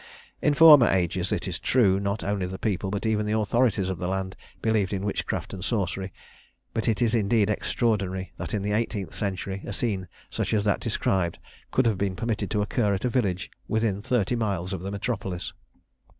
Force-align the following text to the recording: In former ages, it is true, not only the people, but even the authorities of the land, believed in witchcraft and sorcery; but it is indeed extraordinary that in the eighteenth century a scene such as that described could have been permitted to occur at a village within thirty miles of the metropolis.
In 0.41 0.55
former 0.55 0.87
ages, 0.87 1.31
it 1.31 1.47
is 1.47 1.59
true, 1.59 1.99
not 1.99 2.23
only 2.23 2.47
the 2.47 2.57
people, 2.57 2.89
but 2.89 3.05
even 3.05 3.27
the 3.27 3.37
authorities 3.37 3.87
of 3.87 3.99
the 3.99 4.07
land, 4.07 4.35
believed 4.59 4.93
in 4.93 5.05
witchcraft 5.05 5.53
and 5.53 5.63
sorcery; 5.63 6.11
but 6.73 6.87
it 6.87 7.03
is 7.03 7.13
indeed 7.13 7.51
extraordinary 7.51 8.31
that 8.37 8.55
in 8.55 8.63
the 8.63 8.71
eighteenth 8.71 9.13
century 9.13 9.61
a 9.63 9.71
scene 9.71 10.07
such 10.31 10.55
as 10.55 10.63
that 10.63 10.79
described 10.79 11.37
could 11.69 11.85
have 11.85 11.99
been 11.99 12.15
permitted 12.15 12.49
to 12.49 12.63
occur 12.63 12.95
at 12.95 13.05
a 13.05 13.09
village 13.09 13.51
within 13.67 14.01
thirty 14.01 14.35
miles 14.35 14.73
of 14.73 14.81
the 14.81 14.89
metropolis. 14.89 15.53